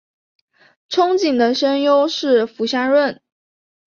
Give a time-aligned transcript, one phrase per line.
[0.89, 3.21] 憧憬的声优是福山润。